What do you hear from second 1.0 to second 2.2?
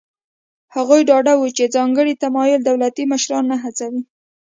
ډاډه وو چې ځانګړی